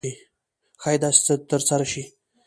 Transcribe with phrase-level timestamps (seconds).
[0.81, 2.03] ښایي داسې څه ترسره شي.